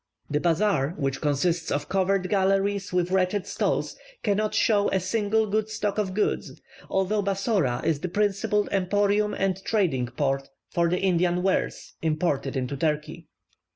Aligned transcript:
The 0.31 0.39
bazaar, 0.39 0.95
which 0.97 1.21
consists 1.21 1.69
of 1.69 1.87
covered 1.87 2.27
galleries 2.27 2.91
with 2.91 3.11
wretched 3.11 3.45
stalls, 3.45 3.95
cannot 4.23 4.55
show 4.55 4.89
a 4.89 4.99
single 4.99 5.45
good 5.45 5.69
stock 5.69 5.99
of 5.99 6.15
goods, 6.15 6.59
although 6.89 7.21
Bassora 7.21 7.85
is 7.85 7.99
the 7.99 8.09
principal 8.09 8.67
emporium 8.71 9.35
and 9.35 9.63
trading 9.63 10.07
port 10.07 10.49
for 10.71 10.89
the 10.89 10.97
Indian 10.99 11.43
wares 11.43 11.93
imported 12.01 12.57
into 12.57 12.75
Turkey. 12.75 13.27